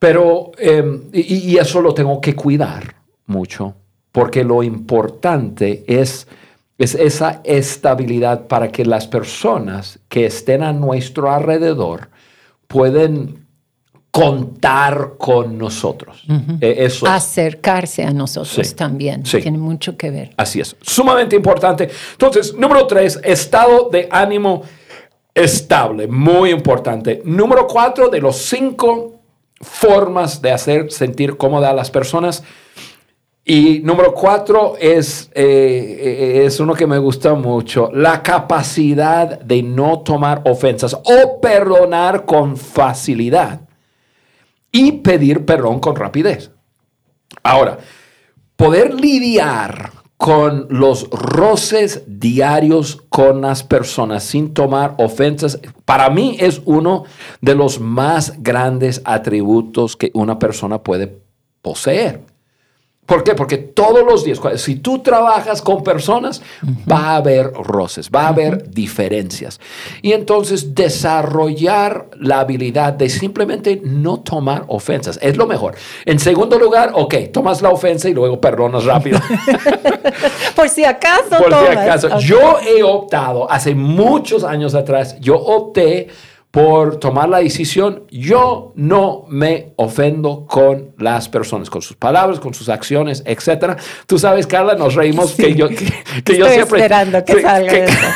[0.00, 3.74] Pero, em, y, eso lo tengo que cuidar mucho,
[4.10, 6.26] porque lo importante es,
[6.76, 12.08] es esa estabilidad para que las personas que estén a nuestro alrededor
[12.66, 13.45] pueden
[14.16, 16.24] contar con nosotros.
[16.58, 19.22] E, eso Acercarse a nosotros también.
[19.24, 20.30] Tiene mucho que ver.
[20.38, 20.74] Así es.
[20.80, 21.90] Sumamente importante.
[22.12, 24.62] Entonces, número tres, estado de ánimo
[25.34, 26.08] estable.
[26.08, 27.20] Muy importante.
[27.26, 29.20] Número cuatro, de los cinco
[29.60, 32.42] formas de hacer sentir cómoda a las personas.
[33.44, 40.00] Y número cuatro es, eh, es uno que me gusta mucho, la capacidad de no
[40.00, 43.65] tomar ofensas o perdonar con facilidad
[44.76, 46.50] y pedir perdón con rapidez.
[47.42, 47.78] Ahora,
[48.56, 56.60] poder lidiar con los roces diarios con las personas sin tomar ofensas, para mí es
[56.66, 57.04] uno
[57.40, 61.22] de los más grandes atributos que una persona puede
[61.62, 62.20] poseer.
[63.06, 63.34] ¿Por qué?
[63.34, 66.42] Porque todos los días, si tú trabajas con personas,
[66.90, 69.60] va a haber roces, va a haber diferencias.
[70.02, 75.76] Y entonces desarrollar la habilidad de simplemente no tomar ofensas es lo mejor.
[76.04, 79.20] En segundo lugar, ok, tomas la ofensa y luego perdonas rápido.
[80.56, 81.38] Por si acaso.
[81.38, 82.18] Por si acaso.
[82.18, 86.08] Yo he optado, hace muchos años atrás, yo opté
[86.56, 92.54] por tomar la decisión, yo no me ofendo con las personas, con sus palabras, con
[92.54, 93.78] sus acciones, etc.
[94.06, 95.84] Tú sabes, Carla, nos reímos que yo, que,
[96.34, 96.80] yo siempre...
[96.80, 98.08] esperando que, salga eso.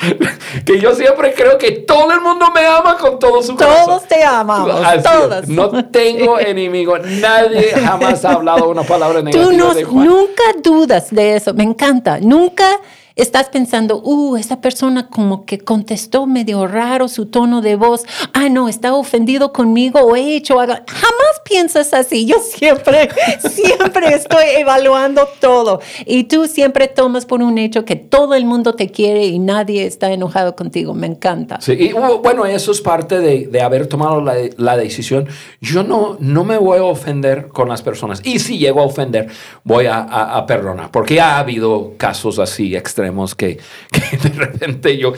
[0.66, 3.86] que yo siempre creo que todo el mundo me ama con todo su corazón.
[3.86, 5.46] Todos te amamos, todos.
[5.46, 9.52] No tengo enemigo, nadie jamás ha hablado una palabra negativa Tú
[9.92, 12.18] nunca dudas de eso, me encanta.
[12.18, 12.68] Nunca
[13.16, 18.50] estás pensando, uh, esa persona como que contestó medio raro su tono de voz, ah,
[18.50, 20.74] no, está ofendido conmigo o he hecho algo.
[20.86, 22.26] Jamás piensas así.
[22.26, 23.08] Yo siempre,
[23.50, 25.80] siempre estoy evaluando todo.
[26.04, 29.86] Y tú siempre tomas por un hecho que todo el mundo te quiere y nadie
[29.86, 30.92] está enojado contigo.
[30.92, 31.58] Me encanta.
[31.62, 35.26] Sí, y uh, bueno, eso es parte de, haber tomado la, decisión.
[35.62, 38.20] Yo no, no me voy a ofender con las personas.
[38.22, 39.28] Y si llego a ofender,
[39.64, 40.90] voy a, a, a perdonar.
[40.90, 43.58] Porque ha habido casos así extremos que,
[44.22, 45.12] de repente yo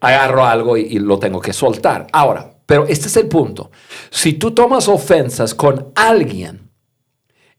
[0.00, 2.06] agarro algo y, lo tengo que soltar.
[2.12, 3.70] Ahora, pero este es el punto.
[4.10, 6.70] Si tú tomas ofensas con alguien,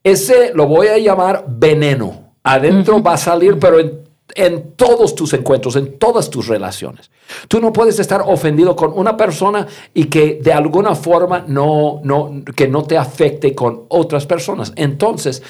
[0.02, 2.34] ese lo voy a llamar veneno.
[2.42, 4.00] Adentro va a salir, pero en,
[4.34, 7.10] en, todos tus encuentros, en todas tus relaciones.
[7.48, 12.42] Tú no puedes estar ofendido con una persona y que de alguna forma no, no,
[12.54, 14.72] que no te afecte con otras personas.
[14.76, 15.42] Entonces,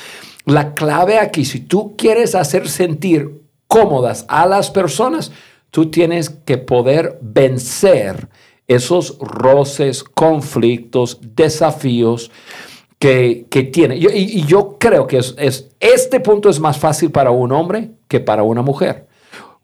[0.47, 5.33] la clave aquí, si tú quieres hacer sentir cómodas a las personas,
[5.71, 8.29] tú tienes que poder vencer
[8.69, 12.31] esos roces, conflictos, desafíos
[12.99, 13.97] que, que tiene.
[13.97, 18.43] y, yo creo que es, este punto es más fácil para un hombre que para
[18.43, 19.06] una mujer.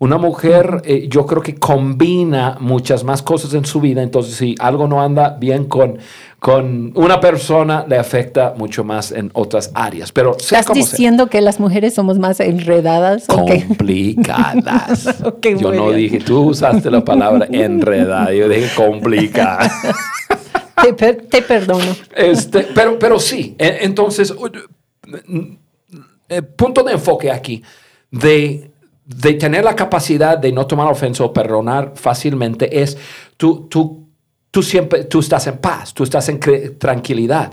[0.03, 4.57] Una mujer, eh, yo creo que combina muchas más cosas en su vida, entonces si
[4.59, 5.97] algo no anda bien con,
[6.41, 10.11] con una persona, le afecta mucho más en otras áreas.
[10.11, 13.29] Pero ¿Estás diciendo que las mujeres somos más enredadas?
[13.29, 15.23] Complicadas.
[15.57, 19.71] yo no dije, tú usaste la palabra enredada, yo dije complicada.
[20.97, 21.95] te, perdono.
[22.17, 24.35] Este, pero, pero sí, e, entonces,
[26.29, 27.63] eh, punto de enfoque aquí
[28.11, 28.72] de
[29.05, 32.97] de tener la capacidad de no tomar ofensa o perdonar fácilmente es
[33.37, 34.02] tú, tú,
[34.53, 36.39] tú siempre, tú estás en paz, tú estás en
[36.79, 37.51] tranquilidad.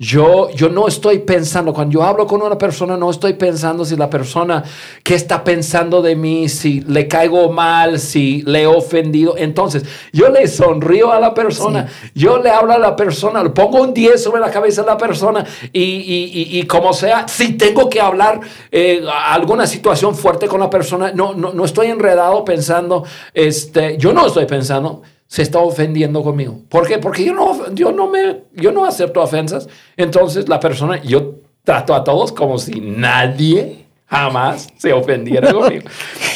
[0.00, 3.94] Yo, yo no estoy pensando, cuando yo hablo con una persona, no estoy pensando si
[3.94, 4.64] la persona
[5.04, 9.36] que está pensando de mí, si le caigo mal, si le he ofendido.
[9.36, 11.86] Entonces, yo le sonrío a la persona,
[12.16, 14.98] yo le hablo a la persona, le pongo un 10 sobre la cabeza de la
[14.98, 18.40] persona y, y, y, como sea, si tengo que hablar
[18.72, 24.12] eh, alguna situación fuerte con la persona, no, no, no estoy enredado pensando, este, yo
[24.12, 26.58] no estoy pensando se está ofendiendo conmigo.
[26.68, 26.98] ¿Por qué?
[26.98, 29.68] Porque yo no, yo no, me, yo no acepto ofensas.
[29.96, 35.88] Entonces la persona, yo trato a todos como si nadie jamás se ofendiera conmigo.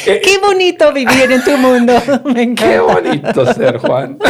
[0.05, 1.93] Eh, Qué bonito vivir en tu mundo.
[2.55, 4.17] Qué bonito ser Juan.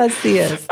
[0.00, 0.66] Así es.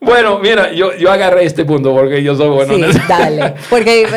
[0.00, 2.74] bueno, mira, yo, yo agarré este punto porque yo soy bueno.
[2.92, 3.54] Sí, dale.
[3.70, 4.08] Porque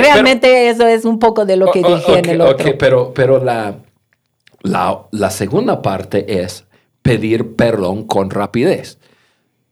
[0.00, 2.70] realmente eso es un poco de lo que dije en el otro.
[2.70, 3.74] Ok, pero, pero la,
[4.62, 6.64] la, segunda parte es
[7.02, 8.98] pedir perdón con rapidez.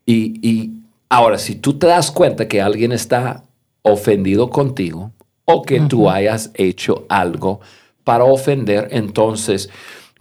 [0.05, 0.73] Y,
[1.09, 3.45] ahora, si tú te das cuenta que alguien está
[3.81, 5.11] ofendido contigo
[5.45, 7.61] o que tú hayas hecho algo
[8.03, 9.69] para ofender, entonces,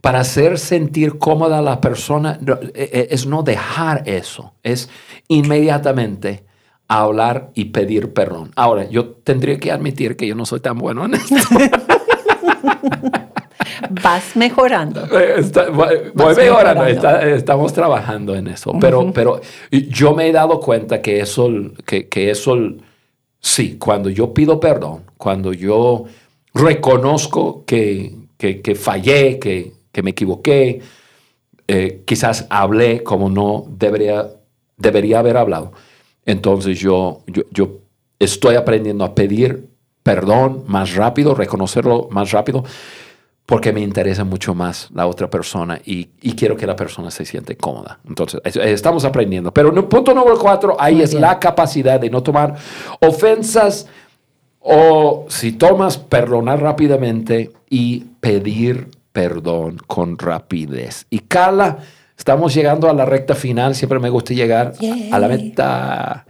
[0.00, 2.38] para hacer sentir cómoda a la persona,
[2.74, 4.88] e, e, es no dejar eso, es
[5.28, 6.44] inmediatamente
[6.86, 8.50] hablar y pedir perdón.
[8.56, 11.34] Ahora, yo tendría que admitir que yo no soy tan bueno en esto.
[14.02, 15.04] Vas mejorando.
[15.06, 15.42] Eh,
[16.14, 18.72] voy mejorando, estamos trabajando en eso.
[18.80, 21.50] Pero, pero yo me he dado cuenta que eso,
[21.84, 22.56] que, que eso,
[23.40, 26.04] sí, cuando yo pido perdón, cuando yo
[26.54, 30.80] reconozco que, que, fallé, que, que, me equivoqué,
[31.68, 34.26] eh, quizás hablé como no debería,
[34.76, 35.72] debería haber hablado.
[36.24, 37.78] Entonces yo, yo, yo
[38.18, 39.68] estoy aprendiendo a pedir
[40.02, 42.64] perdón más rápido, reconocerlo más rápido
[43.50, 46.04] porque me interesa mucho más la otra persona y,
[46.36, 47.98] quiero que la persona se siente cómoda.
[48.08, 49.52] Entonces, estamos aprendiendo.
[49.52, 52.54] Pero el punto número cuatro, ahí es la capacidad de no tomar
[53.00, 53.88] ofensas
[54.60, 61.06] o si tomas, perdonar rápidamente y pedir perdón con rapidez.
[61.10, 61.78] Y Carla,
[62.16, 63.74] estamos llegando a la recta final.
[63.74, 64.74] Siempre me gusta llegar
[65.10, 66.24] a la meta.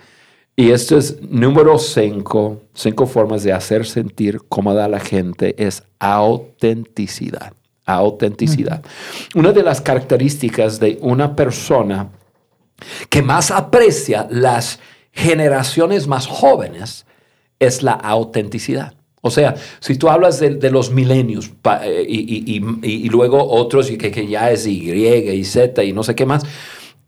[0.57, 5.83] Y esto es número cinco, cinco formas de hacer sentir cómoda a la gente, es
[5.99, 7.55] autenticidad.
[7.87, 8.85] Autenticidad.
[9.35, 12.11] Una de las características de una persona
[13.09, 14.79] que más aprecia las
[15.13, 17.07] generaciones más jóvenes
[17.59, 18.95] es la autenticidad.
[19.23, 21.51] O sea, si tú hablas de, los milenios
[21.83, 26.24] eh, y, luego otros que, que ya es Y y Z y no sé qué
[26.24, 26.43] más,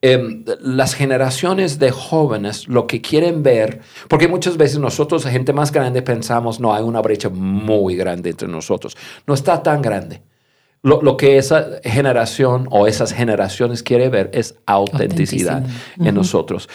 [0.05, 5.71] Em, las generaciones de jóvenes lo que quieren ver, porque muchas veces nosotros, gente más
[5.71, 8.97] grande, pensamos, no, hay una brecha muy grande entre nosotros.
[9.29, 10.21] No está tan grande.
[10.83, 16.09] Lo, lo que esa generación o esas generaciones quiere ver es autenticidad, Autenticidad.
[16.09, 16.69] en nosotros.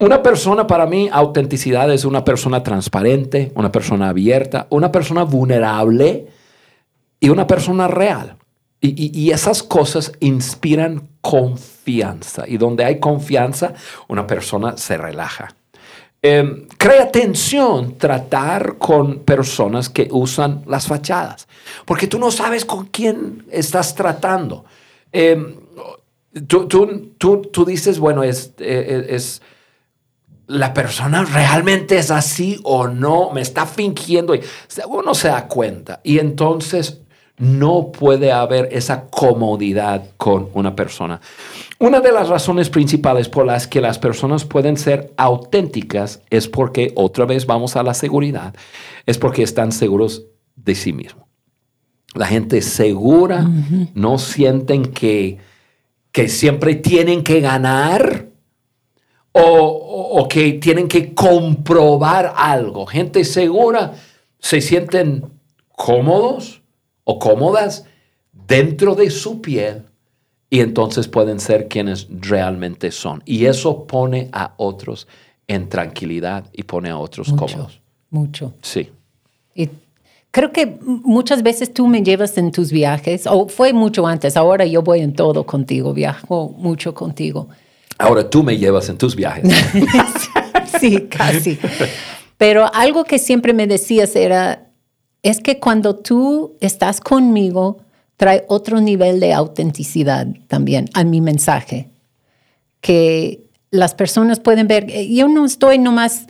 [0.00, 6.26] Una persona, para mí, autenticidad es una persona transparente, una persona abierta, una persona vulnerable
[7.20, 8.38] y una persona real.
[8.84, 12.44] Y, y- esas cosas inspiran confianza.
[12.48, 13.74] Y donde hay confianza,
[14.08, 15.54] una persona se relaja.
[16.20, 21.46] Eh, crea tensión tratar con personas que usan las fachadas,
[21.84, 24.64] porque tú no sabes con quién estás tratando.
[25.12, 25.56] Eh,
[26.48, 29.42] tú, tú- tú- tú dices, bueno, es, eh, es
[30.46, 34.34] la persona realmente es así o no, me está fingiendo.
[34.34, 34.42] Y
[34.88, 36.00] uno se da cuenta.
[36.04, 37.01] Y entonces
[37.38, 41.20] no puede haber esa comodidad con una persona.
[41.78, 46.92] Una de las razones principales por las que las personas pueden ser auténticas es porque,
[46.94, 48.54] otra vez vamos a la seguridad,
[49.06, 50.26] es porque están seguros
[50.56, 51.24] de sí mismos.
[52.14, 53.48] La gente segura
[53.94, 55.38] no sienten que,
[56.12, 58.26] que siempre tienen que ganar
[59.32, 62.84] o, o- o que tienen que comprobar algo.
[62.86, 63.94] Gente segura
[64.38, 65.24] se sienten
[65.74, 66.61] cómodos
[67.04, 67.84] o cómodas
[68.32, 69.84] dentro de su piel
[70.50, 73.22] y entonces pueden ser quienes realmente son.
[73.24, 75.08] Y eso pone a otros
[75.48, 77.80] en tranquilidad y pone a otros Mucho, cómodos.
[78.10, 78.54] mucho.
[78.62, 78.90] Sí.
[79.54, 79.68] Y
[80.30, 84.64] creo que muchas veces tú me llevas en tus viajes, o fue mucho antes, ahora
[84.66, 87.48] yo voy en todo contigo, viajo mucho contigo.
[87.98, 89.44] Ahora tú me llevas en tus viajes.
[90.80, 91.58] sí, casi.
[92.36, 94.61] Pero algo que siempre me decías era,
[95.22, 97.78] es que cuando tú estás conmigo,
[98.16, 101.90] trae otro nivel de autenticidad también a mi mensaje,
[102.80, 106.26] que las personas pueden ver, eh, yo no estoy nomás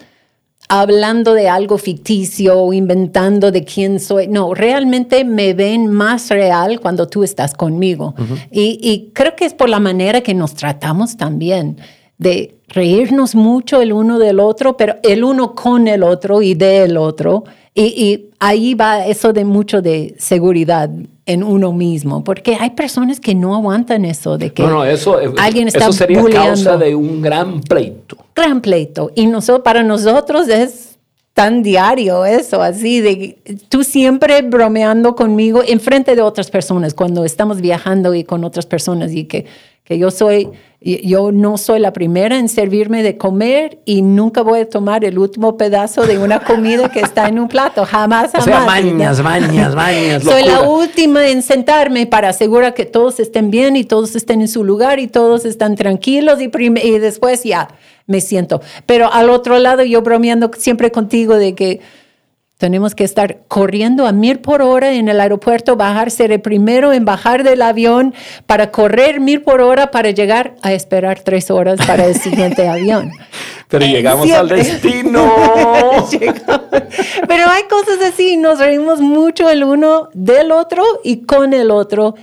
[0.68, 4.28] hablando de algo ficticio o inventando de quién soy.
[4.28, 8.14] No, realmente me ven más real cuando tú estás conmigo.
[8.50, 11.78] y, y creo que es por la manera que nos tratamos también,
[12.16, 16.96] de reírnos mucho el uno del otro, pero el uno con el otro y del
[16.96, 17.44] otro.
[17.74, 20.90] Y, y ahí va eso de mucho de seguridad
[21.24, 25.18] en uno mismo, porque hay personas que no aguantan eso, de que No, no, eso,
[25.38, 28.16] alguien está eso sería bulleando causa de un gran pleito.
[28.34, 29.10] gran pleito.
[29.14, 30.98] Y nosotros, para nosotros es
[31.32, 37.24] tan diario eso, así de tú siempre bromeando conmigo en frente de otras personas cuando
[37.24, 39.46] estamos viajando y con otras personas y que,
[39.84, 40.50] que yo soy,
[40.84, 45.18] yo no soy la primera en servirme de comer y nunca voy a tomar el
[45.18, 48.44] último pedazo de una comida que está en un plato, jamás, O jamás.
[48.44, 50.22] sea, mañas, mañas, mañas.
[50.22, 54.48] Soy la última en sentarme para asegurar que todos estén bien y todos estén en
[54.48, 56.50] su lugar y todos están tranquilos y,
[56.82, 57.68] y después ya
[58.06, 58.60] me siento.
[58.86, 61.80] Pero al otro lado yo bromeando siempre contigo de que
[62.62, 66.92] tenemos que estar corriendo a mil por hora en el aeropuerto, bajar, ser el primero
[66.92, 68.14] en bajar del avión
[68.46, 73.10] para correr mil por hora para llegar a esperar tres horas para el siguiente avión.
[73.68, 74.58] Pero llegamos al Siempre.
[74.62, 75.28] destino.
[76.12, 76.60] Llegamos.
[77.26, 82.14] Pero hay cosas así, nos reímos mucho el uno del otro y con el otro,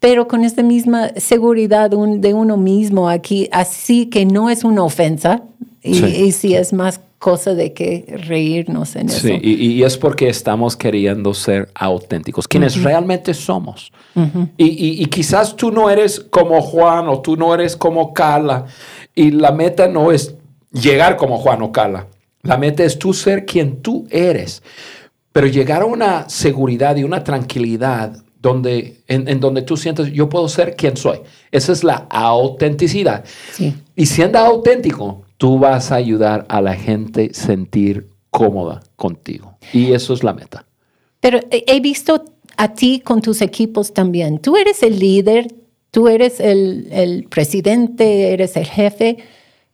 [0.00, 5.42] pero con esta misma seguridad de uno mismo aquí, así que no es una ofensa
[5.80, 6.06] y Sí.
[6.06, 9.20] y sí es más cosa de que reírnos en eso.
[9.28, 13.92] Sí, y, y es porque estamos queriendo ser auténticos, quienes realmente somos.
[14.56, 18.64] y, y- y quizás tú no eres como Juan o tú no eres como Carla.
[19.14, 20.34] Y la meta no es
[20.72, 22.06] llegar como Juan o Carla.
[22.42, 24.62] La meta es tú ser quien tú eres.
[25.32, 30.28] Pero llegar a una seguridad y una tranquilidad donde, en, en donde tú sientes, yo
[30.28, 31.20] puedo ser quien soy.
[31.52, 33.24] Esa es la autenticidad.
[33.52, 33.74] Sí.
[33.94, 39.56] Y siendo auténtico, tú vas a ayudar a la gente sentir cómoda contigo.
[39.72, 40.64] Y eso es la meta.
[41.20, 42.24] Pero he he visto
[42.56, 44.38] a ti con tus equipos también.
[44.38, 45.54] Tú eres el líder,
[45.90, 49.18] tú eres el, el presidente, eres el jefe,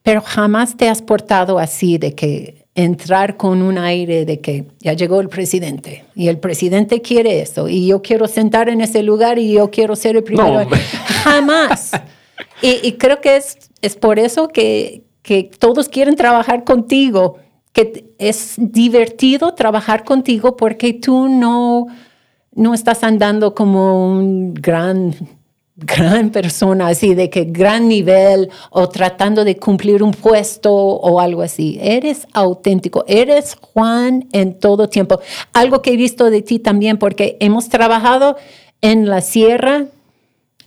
[0.03, 4.93] pero jamás te has portado así de que entrar con un aire de que ya
[4.93, 9.39] llegó el presidente y el presidente quiere eso y yo quiero sentar en ese lugar
[9.39, 10.61] y yo quiero ser el primero.
[10.61, 10.81] hombre.
[11.25, 11.91] jamás.
[12.63, 17.39] Y, y creo que es, es por eso que, que todos quieren trabajar contigo,
[17.73, 21.87] que es divertido trabajar contigo porque tú no,
[22.55, 25.15] no estás andando como un gran,
[25.77, 31.43] gran persona, así de que gran nivel o tratando de cumplir un puesto o algo
[31.43, 31.79] así.
[31.81, 35.21] Eres auténtico, eres Juan en todo tiempo.
[35.53, 38.37] Algo que he visto de ti también porque hemos trabajado
[38.81, 39.87] en la sierra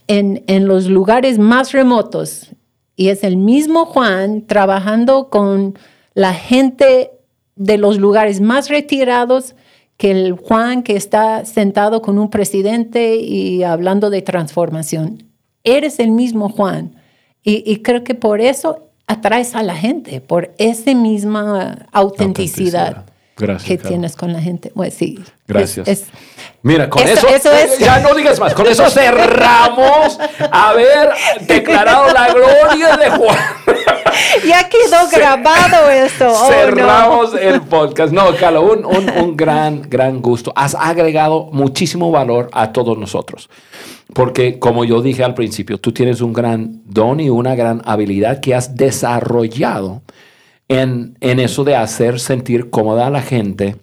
[0.08, 2.52] en, en los lugares más remotos.
[2.96, 5.78] Y es el mismo Juan trabajando con
[6.14, 7.12] la gente
[7.56, 9.56] de los lugares más retirados
[10.00, 15.26] que el Juan que está sentado con un presidente y hablando de transformación.
[15.66, 16.96] Eres el mismo Juan.
[17.44, 24.16] Y, creo que por eso atraes a la gente, por esa misma autenticidad, que tienes
[24.16, 24.72] con la gente.
[24.74, 25.20] Pues sí.
[25.48, 26.06] Gracias.
[26.62, 27.28] Mira, con eso,
[27.80, 30.20] ya no digas más, con eso cerramos
[30.52, 31.12] haber
[31.48, 33.38] declarado la gloria de Juan.
[34.46, 36.28] Ya quedó grabado esto.
[36.30, 38.12] Oh, cerramos el podcast.
[38.12, 40.52] No, Carlos, un, un, un gran, gran gusto.
[40.54, 43.50] Has agregado muchísimo valor a todos nosotros.
[44.14, 48.42] Porque como yo dije al principio, tú tienes un gran don y una gran habilidad
[48.42, 50.02] que has desarrollado
[50.68, 53.76] en, en eso de hacer sentir cómoda a la gente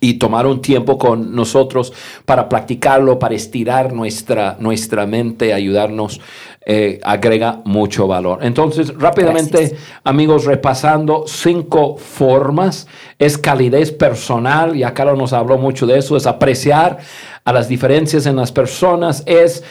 [0.00, 1.92] y tomar un tiempo con nosotros
[2.24, 6.20] para practicarlo, para estirar nuestra, nuestra mente, ayudarnos,
[6.64, 8.40] eh, agrega mucho valor.
[8.42, 12.86] Entonces, rápidamente, amigos, repasando cinco formas,
[13.18, 16.98] es calidez personal, y acá nos habló mucho de eso, es apreciar
[17.44, 19.64] a las diferencias en las personas, es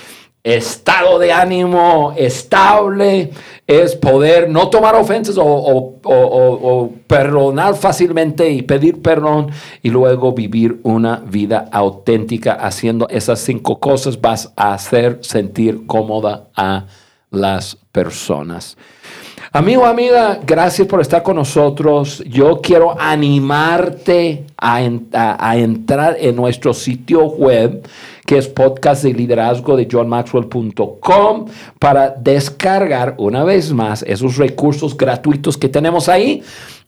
[0.55, 3.31] estado de ánimo estable,
[3.65, 9.51] es poder no tomar ofensas o, perdonar fácilmente y pedir perdón
[9.83, 16.47] y luego vivir una vida auténtica haciendo esas cinco cosas vas a hacer sentir cómoda
[16.55, 16.85] a
[17.29, 18.77] las personas.
[19.57, 22.23] Amigo, amiga, gracias por estar con nosotros.
[22.27, 27.81] Yo quiero animarte a, entrar en nuestro sitio web
[28.23, 31.45] que es podcast de liderazgo de johnmaxwell.com
[31.79, 36.43] para descargar una vez más esos recursos gratuitos que tenemos ahí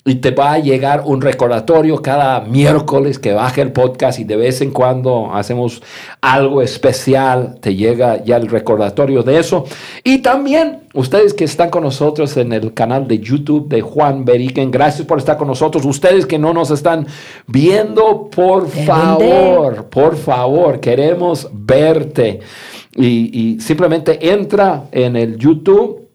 [0.05, 4.37] y te va a llegar un recordatorio cada miércoles que baje el podcast y de
[4.37, 5.83] vez en cuando hacemos
[6.21, 9.65] algo especial, te llega ya el recordatorio de eso.
[10.05, 14.71] Y también ustedes que están con nosotros en el canal de YouTube de Juan Beriken,
[14.71, 15.85] gracias por estar con nosotros.
[15.85, 17.05] Ustedes que no nos están
[17.45, 22.39] viendo, por favor, por favor, queremos verte.
[22.95, 26.08] Y, y simplemente entra en el YouTube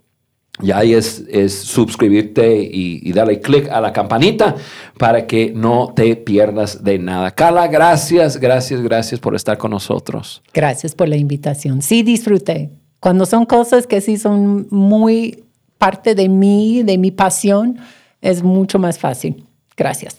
[0.62, 4.54] y ahí es, es suscribirte y, darle clic a la campanita
[4.98, 7.32] para que no te pierdas de nada.
[7.32, 10.42] Carla, gracias, gracias, gracias por estar con nosotros.
[10.52, 11.82] Gracias por la invitación.
[11.82, 12.70] Sí, disfruté.
[13.00, 15.44] Cuando son cosas que sí son muy
[15.78, 17.78] parte de mí, de mi pasión,
[18.20, 19.44] es mucho más fácil.
[19.76, 20.16] Gracias.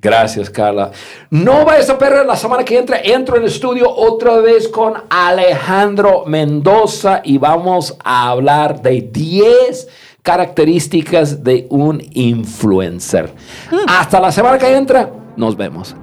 [0.00, 0.90] Gracias, Carla.
[1.28, 3.00] No vayas a perder la semana que entra.
[3.02, 9.88] Entro en el estudio otra vez con Alejandro Mendoza y vamos a hablar de 10
[10.22, 13.30] características de un influencer.
[13.70, 13.76] Mm.
[13.88, 15.10] Hasta la semana que entra.
[15.36, 15.94] Nos vemos.